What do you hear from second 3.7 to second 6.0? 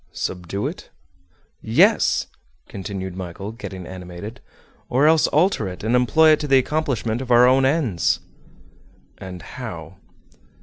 animated, "or else alter it, and